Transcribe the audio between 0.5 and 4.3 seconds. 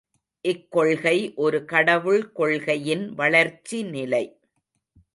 இக்கொள்கை ஒரு கடவுள் கொள்கையின் வளர்ச்சிநிலை.